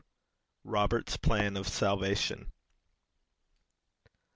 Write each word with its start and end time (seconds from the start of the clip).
ROBERT'S 0.63 1.17
PLAN 1.17 1.55
OF 1.55 1.67
SALVATION. 1.67 2.51